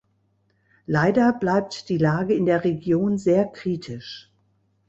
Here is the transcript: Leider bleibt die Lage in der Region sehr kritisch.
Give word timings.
Leider 0.87 1.31
bleibt 1.31 1.87
die 1.87 1.99
Lage 1.99 2.33
in 2.33 2.47
der 2.47 2.63
Region 2.63 3.19
sehr 3.19 3.45
kritisch. 3.45 4.31